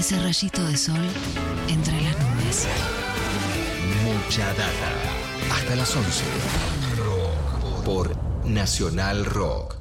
[0.00, 0.96] Ese rayito de sol
[1.68, 2.66] entre las nubes.
[4.02, 5.52] Mucha data.
[5.52, 6.24] Hasta las 11.
[7.84, 8.16] Por
[8.46, 9.79] Nacional Rock.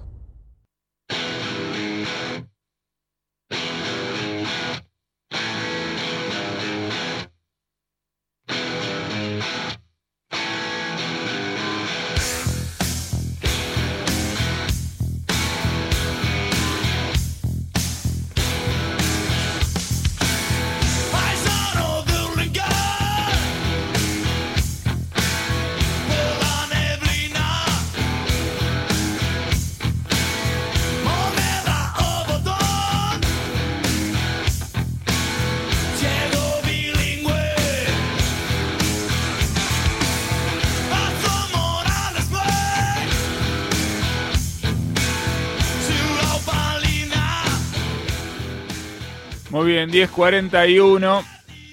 [49.59, 51.21] Muy bien, 10.41.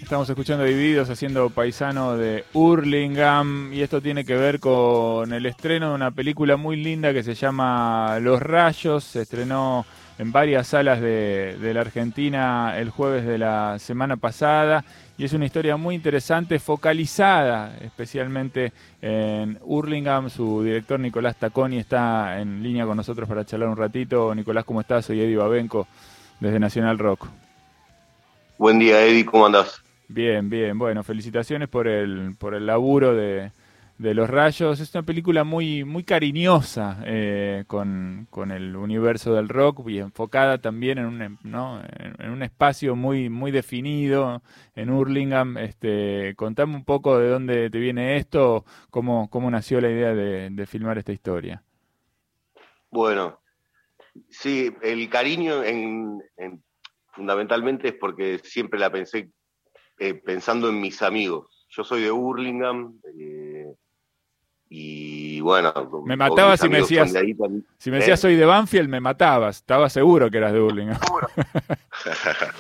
[0.03, 5.91] Estamos escuchando Divididos haciendo paisano de Hurlingham y esto tiene que ver con el estreno
[5.91, 9.05] de una película muy linda que se llama Los Rayos.
[9.05, 9.87] Se estrenó
[10.19, 14.85] en varias salas de, de la Argentina el jueves de la semana pasada
[15.17, 20.29] y es una historia muy interesante, focalizada especialmente en Hurlingham.
[20.29, 24.35] Su director Nicolás Taconi está en línea con nosotros para charlar un ratito.
[24.35, 25.05] Nicolás, ¿cómo estás?
[25.05, 25.87] Soy Eddie Babenco
[26.41, 27.29] desde Nacional Rock.
[28.59, 29.83] Buen día, Eddie, ¿cómo andás?
[30.09, 30.79] Bien, bien.
[30.79, 33.51] Bueno, felicitaciones por el, por el laburo de,
[33.99, 34.79] de Los Rayos.
[34.81, 40.59] Es una película muy, muy cariñosa eh, con, con el universo del rock y enfocada
[40.59, 41.81] también en un, ¿no?
[41.99, 44.43] en, en un espacio muy, muy definido
[44.77, 45.59] en Hurlingham.
[45.59, 50.51] Este, contame un poco de dónde te viene esto, cómo, cómo nació la idea de,
[50.51, 51.63] de filmar esta historia.
[52.91, 53.41] Bueno,
[54.31, 56.65] sí, el cariño en, en-
[57.17, 59.31] fundamentalmente es porque siempre la pensé
[59.99, 61.67] eh, pensando en mis amigos.
[61.71, 63.67] Yo soy de Hurlingham eh,
[64.69, 65.73] y bueno...
[66.05, 67.67] Me matabas si me decías- de ahí también.
[67.79, 68.01] Si me ¿Eh?
[68.01, 69.57] decías soy de Banfield, me matabas.
[69.57, 70.99] Estaba seguro que eras de Hurlingham.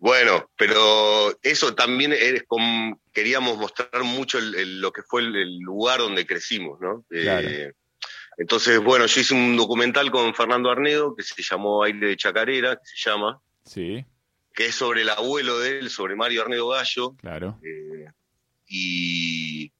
[0.00, 5.34] Bueno, pero eso también es como queríamos mostrar mucho el- el- lo que fue el,
[5.34, 7.04] el lugar donde crecimos, ¿no?
[7.08, 7.48] Claro.
[7.48, 7.72] Eh,
[8.36, 12.76] entonces, bueno, yo hice un documental con Fernando Arnedo que se llamó Aire de Chacarera,
[12.76, 14.04] que se llama, Sí,
[14.54, 17.60] que es sobre el abuelo de él, sobre Mario Arnedo Gallo, claro.
[17.62, 18.06] eh,
[18.66, 19.70] y,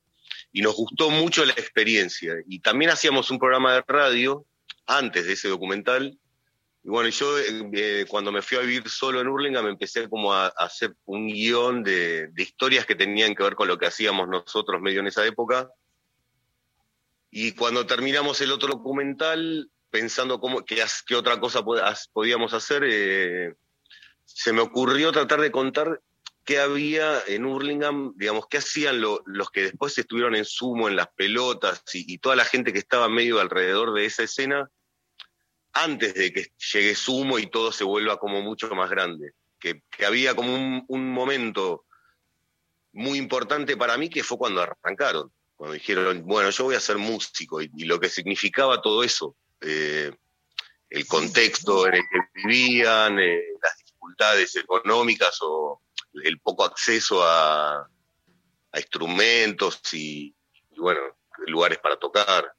[0.53, 2.35] y nos gustó mucho la experiencia.
[2.47, 4.45] Y también hacíamos un programa de radio
[4.87, 6.19] antes de ese documental.
[6.85, 10.09] Y bueno, yo eh, eh, cuando me fui a vivir solo en Hurlingham me empecé
[10.09, 13.79] como a, a hacer un guion de, de historias que tenían que ver con lo
[13.79, 15.71] que hacíamos nosotros medio en esa época.
[17.31, 21.63] Y cuando terminamos el otro documental, pensando cómo, qué, qué otra cosa
[22.13, 23.55] podíamos hacer, eh,
[24.35, 26.03] se me ocurrió tratar de contar
[26.45, 30.97] qué había en Hurlingham, digamos, qué hacían lo- los que después estuvieron en sumo en
[30.97, 34.71] las pelotas y, toda la gente que estaba medio alrededor de esa escena,
[35.73, 39.33] antes de que llegue sumo y todo se vuelva como mucho más grande.
[39.59, 41.85] Que, había como un, momento
[42.93, 46.99] muy importante para mí que fue cuando arrancaron, cuando dijeron, bueno, yo voy a ser
[46.99, 49.37] músico y, y lo que significaba todo eso.
[49.61, 50.13] eh,
[50.91, 55.83] el contexto en el que vivían, eh, las dificultades económicas o
[56.25, 57.81] el poco acceso a,
[58.73, 60.35] a instrumentos y,
[60.71, 61.01] y, bueno,
[61.47, 62.53] lugares para tocar.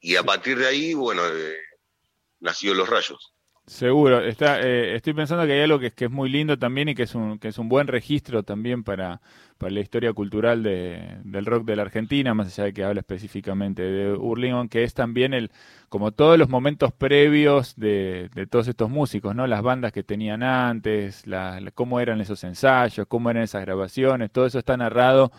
[0.00, 1.58] Y a partir de ahí, bueno, eh,
[2.40, 3.33] nació Los Rayos.
[3.66, 7.04] Seguro, está, eh, estoy pensando que hay algo que es, muy lindo también y que
[7.04, 9.22] es un, que es un buen registro también para,
[9.56, 13.00] para la historia cultural de- del rock de la Argentina, más allá de que habla
[13.00, 15.50] específicamente de Hurlingham, que es también el,
[15.88, 19.46] como todos los momentos previos de, de todos estos músicos, ¿no?
[19.46, 24.30] Las bandas que tenían antes, la- la- cómo eran esos ensayos, cómo eran esas grabaciones,
[24.30, 25.32] todo eso está narrado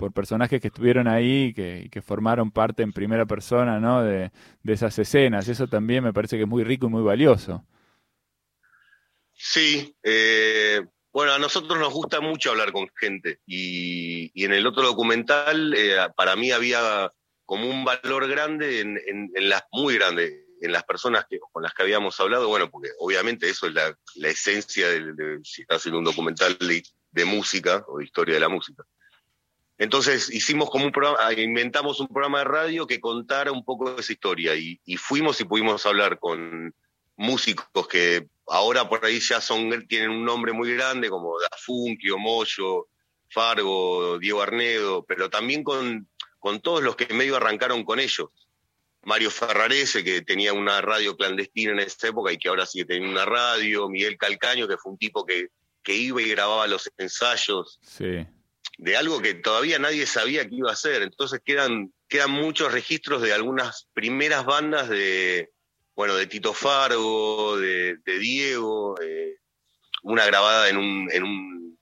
[0.00, 4.02] por personajes que estuvieron ahí y que, formaron parte en primera persona, ¿no?
[4.02, 4.30] De,
[4.62, 5.46] de esas escenas.
[5.46, 7.66] Eso también me parece que es muy rico y muy valioso.
[9.34, 10.80] Sí, eh,
[11.12, 15.98] bueno, a nosotros nos gusta mucho hablar con gente y, en el otro documental eh,
[16.16, 17.12] para mí había
[17.44, 21.82] como un valor grande en, las, muy grande, en las personas que, con las que
[21.82, 25.98] habíamos hablado, bueno, porque obviamente eso es la, la esencia de, de- si estás haciendo
[25.98, 28.82] un documental de, de música o de historia de la música.
[29.80, 34.02] Entonces hicimos como un programa, inventamos un programa de radio que contara un poco de
[34.02, 36.74] esa historia y, fuimos y pudimos hablar con
[37.16, 42.18] músicos que ahora por ahí ya son, tienen un nombre muy grande como Da Funkio,
[42.18, 42.88] Moyo,
[43.30, 46.06] Fargo, Diego Arnedo, pero también con,
[46.38, 48.28] con todos los que medio arrancaron con ellos.
[49.04, 53.12] Mario Ferrarese, que tenía una radio clandestina en esa época y que ahora sigue teniendo
[53.12, 55.48] una radio, Miguel Calcaño, que fue un tipo que
[55.82, 58.26] que iba y grababa los ensayos Sí.
[58.80, 61.02] De algo que todavía nadie sabía que iba a hacer.
[61.02, 65.50] Entonces quedan, quedan muchos registros de algunas primeras bandas de,
[65.94, 69.36] bueno, de Tito Fargo, de, de Diego, eh,
[70.02, 71.78] una grabada en un, en un,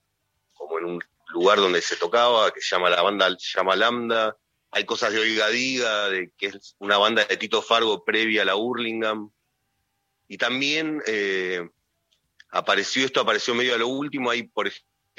[0.51, 4.35] como en un lugar donde se tocaba, que se llama la banda se llama Lambda.
[4.71, 8.45] Hay cosas de Oiga Diga, de, que es una banda de Tito Fargo previa a
[8.45, 9.31] la Hurlingham.
[10.27, 11.65] Y también eh,
[12.51, 14.67] apareció, esto apareció medio a lo último, hay por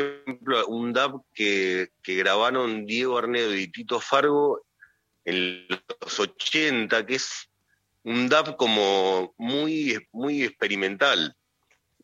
[0.01, 4.63] ejemplo un dub que, que grabaron Diego Arnedo y Tito Fargo
[5.25, 5.67] en
[6.01, 7.49] los 80, que es
[8.05, 11.37] un dub como muy, muy experimental.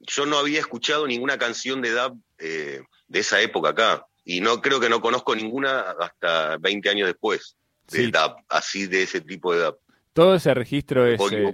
[0.00, 4.60] Yo no había escuchado ninguna canción de dub eh, de esa época acá, y no
[4.60, 7.56] creo que no conozco ninguna hasta 20 años después
[7.88, 8.10] de Sí.
[8.10, 9.78] dub, así de ese tipo de dub.
[10.16, 11.52] Todo ese registro es, eh,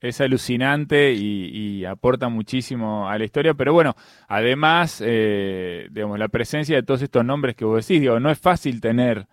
[0.00, 3.94] es alucinante y, y aporta muchísimo a la historia, pero bueno,
[4.26, 8.40] además, eh, digamos, la presencia de todos estos nombres que vos decís, digo, no es
[8.40, 9.28] fácil tener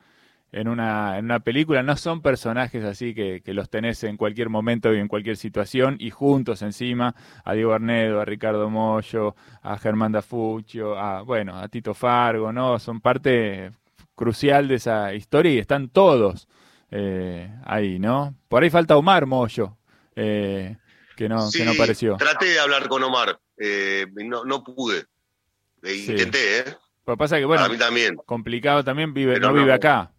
[0.52, 4.50] en una, en una película, no son personajes así que, que los tenés en cualquier
[4.50, 9.80] momento y en cualquier situación y juntos encima, a Diego Arnedo, a Ricardo Mollo, a
[9.80, 12.78] Germán Dafuccio, a, bueno, a Tito Fargo, ¿no?
[12.78, 13.72] Son parte
[14.14, 16.48] crucial de esa historia y están todos
[16.92, 18.36] eh, ahí, ¿no?
[18.48, 19.78] Por ahí falta Omar Mollo,
[20.16, 20.78] eh,
[21.16, 22.18] que, no, que no Sí, apareció.
[22.18, 25.06] Traté de hablar con Omar, eh, no, no pude.
[25.84, 26.06] Sí.
[26.12, 26.64] Intenté, ¿eh?
[27.06, 28.16] Lo que pasa es que, bueno, Para mí también.
[28.26, 29.74] complicado también, vive, Pero no vive no.
[29.74, 30.12] acá.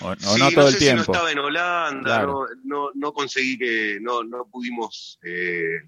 [0.00, 1.04] O, o Sí, no todo el sé si tiempo.
[1.06, 2.46] no estaba en Holanda, Claro.
[2.64, 5.82] no, no, no conseguí que, no, no pudimos eh,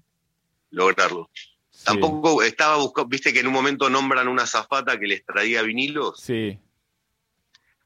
[0.71, 1.29] lograrlo.
[1.69, 5.61] Sí, Tampoco estaba buscando, viste que en un momento nombran una zafata que les traía
[5.61, 6.19] vinilos.
[6.21, 6.57] Sí,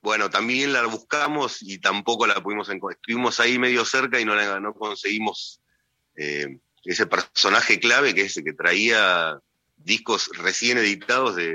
[0.02, 2.98] Bueno, también la buscamos y tampoco la pudimos encontrar.
[3.02, 5.62] Estuvimos ahí medio cerca y no, la- no conseguimos
[6.16, 9.38] eh, ese personaje clave que es el que traía
[9.76, 11.54] discos recién editados de,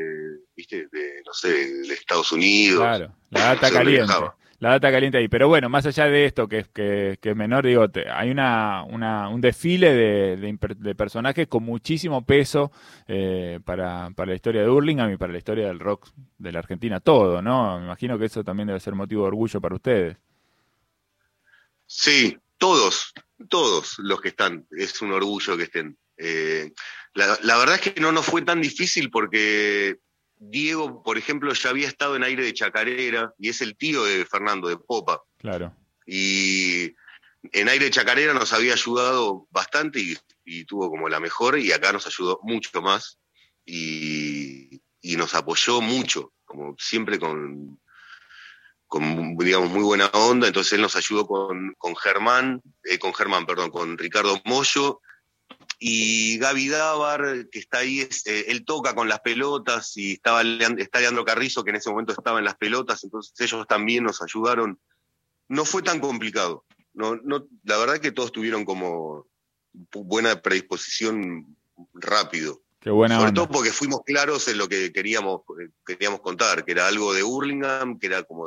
[0.56, 2.80] viste, de, no sé, de Estados Unidos.
[2.80, 3.14] claro.
[3.30, 4.12] La data caliente.
[4.64, 5.28] La data caliente ahí.
[5.28, 9.40] Pero bueno, más allá de esto, que, que, que es menor, digo, hay una, un
[9.42, 12.72] desfile de personajes con muchísimo peso
[13.06, 16.08] eh, para, para la historia de Hurlingham y para la historia del rock
[16.38, 17.78] de la Argentina, todo, ¿no?
[17.78, 20.16] Me imagino que eso también debe ser motivo de orgullo para ustedes.
[21.84, 23.12] Sí, todos,
[23.50, 25.98] todos los que están, es un orgullo que estén.
[26.16, 26.72] Eh,
[27.12, 29.98] la, la verdad es que no nos fue tan difícil porque
[30.36, 34.24] Diego, por ejemplo, ya había estado en aire de chacarera y es el tío de
[34.24, 35.22] Fernando, de Popa.
[35.38, 35.74] Claro.
[36.06, 36.94] Y
[37.52, 41.72] en aire de chacarera nos había ayudado bastante y, y tuvo como la mejor y
[41.72, 43.18] acá nos ayudó mucho más
[43.64, 47.80] y, y nos apoyó mucho, como siempre con,
[48.86, 50.46] con, digamos, muy buena onda.
[50.46, 55.00] Entonces él nos ayudó con, con Germán, eh, con Germán, perdón, con Ricardo Mollo.
[55.86, 60.42] Y Gaby Dávar, que está ahí, es, eh, él toca con las pelotas y estaba
[60.42, 64.02] Leand- está Leandro Carrizo, que en ese momento estaba en las pelotas, entonces ellos también
[64.02, 64.80] nos ayudaron.
[65.48, 66.64] No fue tan complicado.
[66.94, 69.26] No, no, la verdad que todos tuvieron como
[69.92, 71.54] buena predisposición
[71.92, 72.62] rápido.
[72.80, 73.42] Qué buena Sobre onda.
[73.42, 77.22] todo porque fuimos claros en lo que queríamos, eh, queríamos contar, que era algo de
[77.22, 78.46] Hurlingham, que era como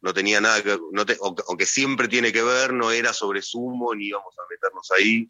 [0.00, 1.18] no tenía nada que, no te-
[1.66, 5.28] siempre tiene que ver, no era sobre sumo, ni íbamos a meternos ahí.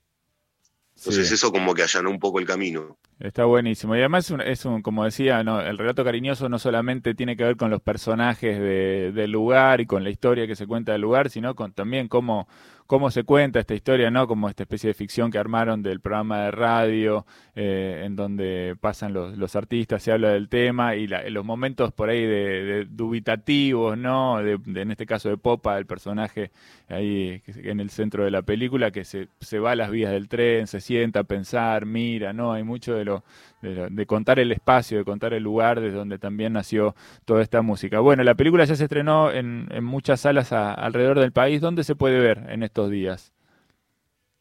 [0.99, 1.35] Entonces Sí.
[1.35, 2.99] eso como que allanó un poco el camino.
[3.20, 3.97] Está buenísimo.
[3.97, 7.37] Y además es un, es un- como decía, no, el relato cariñoso no solamente tiene
[7.37, 10.93] que ver con los personajes de- del lugar y con la historia que se cuenta
[10.93, 12.47] del lugar, sino con también cómo,
[12.87, 14.28] cómo se cuenta esta historia, ¿no?
[14.28, 17.26] Como esta especie de ficción que armaron del programa de radio,
[17.57, 21.93] eh, en donde pasan los, los artistas, se habla del tema y la- los momentos
[21.93, 24.38] por ahí de, de dubitativos, ¿no?
[24.43, 26.52] De, en este caso de Popa, el personaje
[26.88, 30.28] ahí en el centro de la película, que se, se va a las vías del
[30.28, 32.52] tren, se sienta a pensar, mira, ¿no?
[32.52, 33.25] Hay mucho de lo,
[33.62, 37.43] de, lo- de contar el espacio, de contar el lugar desde donde también nació toda
[37.43, 38.00] esta música.
[38.00, 41.61] Bueno, la película ya se estrenó en, en muchas salas a- alrededor del país.
[41.61, 43.33] ¿Dónde se puede ver en estos días?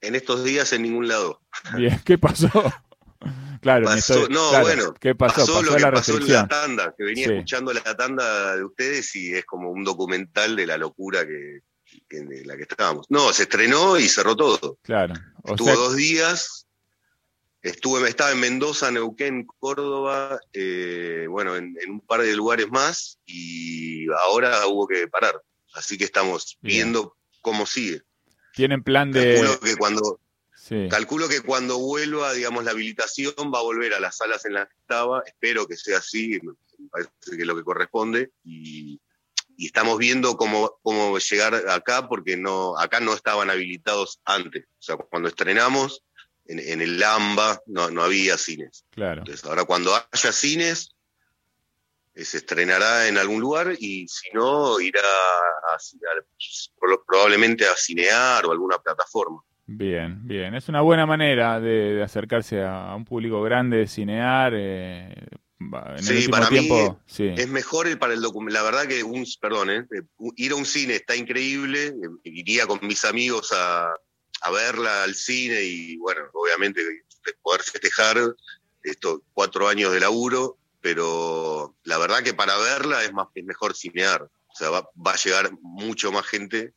[0.01, 1.41] En estos días en ningún lado.
[1.75, 2.49] Bien, ¿qué pasó?
[3.59, 5.41] Claro, Pasó, no, claro, bueno, ¿qué pasó?
[5.41, 7.33] Pasó, lo que la pasó en la tanda, que venía Sí.
[7.33, 11.61] escuchando la tanda de ustedes y es como un documental de la locura que,
[12.07, 13.07] que- en la que estábamos.
[13.09, 14.77] No, se estrenó y cerró todo.
[14.83, 15.15] Claro.
[15.41, 16.66] O Estuvo sea, dos días.
[17.61, 23.19] Estuve, estaba en Mendoza, Neuquén, Córdoba, eh, bueno, en, en un par de lugares más
[23.25, 25.41] y ahora hubo que parar.
[25.73, 26.77] Así que estamos Bien.
[26.77, 28.01] viendo cómo sigue.
[28.53, 29.35] tienen plan de...
[29.35, 30.19] Calculo que cuando
[30.67, 34.53] Sí, calculo que cuando vuelva, digamos, la habilitación va a volver a las salas en
[34.53, 35.23] las que estaba.
[35.25, 38.31] Espero que sea así, me parece que es lo que corresponde.
[38.43, 38.99] Y,
[39.55, 44.65] y estamos viendo cómo, cómo llegar acá, porque no, acá no estaban habilitados antes.
[44.65, 46.03] O sea, cuando estrenamos,
[46.47, 48.85] en, en el AMBA no, no había cines.
[48.91, 49.19] Claro.
[49.21, 50.95] Entonces, ahora cuando haya cines,
[52.15, 55.77] eh, se estrenará en algún lugar y si no, irá a, a-
[56.79, 59.41] pro- probablemente a cinear o alguna plataforma.
[59.65, 60.55] Bien, bien.
[60.55, 64.53] Es una buena manera de, de acercarse a, un público grande, de cinear.
[64.55, 65.13] eh,
[65.59, 67.33] en el Sí, último para mí tiempo, sí.
[67.35, 68.63] Es mejor el para el documental.
[68.63, 70.03] La verdad que un, perdón, eh, eh,
[70.37, 71.93] ir a un cine está increíble.
[72.23, 73.91] Iría con mis amigos a,
[74.41, 76.81] a verla al cine y bueno, obviamente
[77.41, 78.17] poder festejar
[78.83, 83.75] estos cuatro años de laburo, pero la verdad que para verla es más es mejor
[83.75, 84.23] cinear.
[84.23, 86.73] O sea, va, va a llegar mucho más gente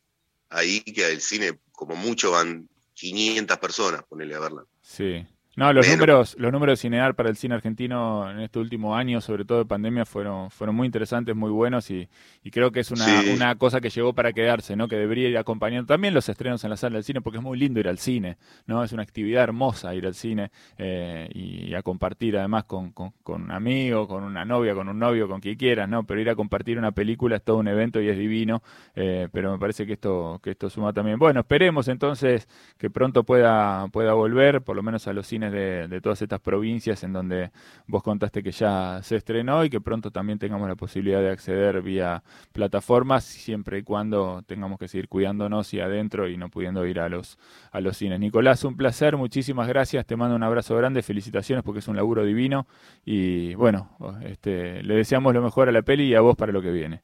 [0.49, 4.65] ahí que al cine, como mucho van 500 personas, ponerle a verla.
[4.81, 5.25] Sí.
[5.57, 9.19] No, los números, los números de Cinear para el cine argentino en este último año,
[9.19, 12.07] sobre todo de pandemia, fueron, fueron muy interesantes, muy buenos y,
[12.41, 13.29] y creo que es una, Sí.
[13.35, 14.87] una cosa que llegó para quedarse, ¿no?
[14.87, 17.59] Que debería ir acompañando también los estrenos en la sala del cine, porque es muy
[17.59, 18.81] lindo ir al cine, ¿no?
[18.81, 23.41] Es una actividad hermosa ir al cine eh, y a compartir además con, con, con
[23.43, 26.05] un amigo, con una novia, con un novio, con quien quieras, ¿no?
[26.05, 28.63] Pero ir a compartir una película es todo un evento y es divino,
[28.95, 31.19] eh, pero me parece que esto, que esto suma también.
[31.19, 36.21] Bueno, esperemos entonces que pronto pueda, pueda volver, por lo menos a los de todas
[36.21, 37.51] estas provincias en donde
[37.87, 41.81] vos contaste que ya se estrenó y que pronto también tengamos la posibilidad de acceder
[41.81, 46.99] vía plataformas, siempre y cuando tengamos que seguir cuidándonos y adentro y no pudiendo ir
[46.99, 47.37] a los,
[47.71, 48.19] a los cines.
[48.19, 52.23] Nicolás, un placer, muchísimas gracias, te mando un abrazo grande, felicitaciones porque es un laburo
[52.23, 52.67] divino
[53.05, 56.61] y bueno, este, le deseamos lo mejor a la peli y a vos para lo
[56.61, 57.03] que viene.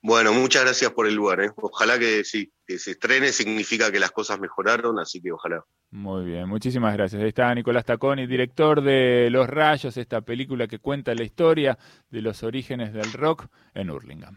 [0.00, 1.40] Bueno, muchas gracias por el lugar.
[1.40, 1.50] ¿eh?
[1.56, 5.64] Ojalá que sí, que se estrene significa que las cosas mejoraron, así que ojalá.
[5.90, 7.22] Muy bien, muchísimas gracias.
[7.22, 11.78] Ahí está Nicolás Taconi, director de Los Rayos, esta película que cuenta la historia
[12.10, 14.36] de los orígenes del rock en Hurlingham.